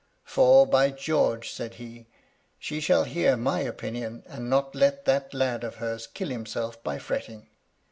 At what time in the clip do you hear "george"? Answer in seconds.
0.89-1.51